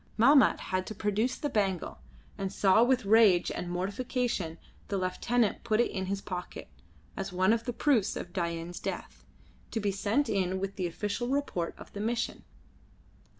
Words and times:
Mahmat 0.17 0.59
had 0.59 0.87
to 0.87 0.95
produce 0.95 1.35
the 1.37 1.47
bangle, 1.47 1.99
and 2.35 2.51
saw 2.51 2.83
with 2.83 3.05
rage 3.05 3.51
and 3.51 3.69
mortification 3.69 4.57
the 4.87 4.97
lieutenant 4.97 5.63
put 5.63 5.79
it 5.79 5.91
in 5.91 6.07
his 6.07 6.21
pocket, 6.21 6.69
as 7.15 7.31
one 7.31 7.53
of 7.53 7.65
the 7.65 7.71
proofs 7.73 8.15
of 8.15 8.33
Dain's 8.33 8.79
death, 8.79 9.23
to 9.69 9.79
be 9.79 9.91
sent 9.91 10.27
in 10.27 10.59
with 10.59 10.75
the 10.75 10.87
official 10.87 11.27
report 11.27 11.75
of 11.77 11.93
the 11.93 11.99
mission. 11.99 12.43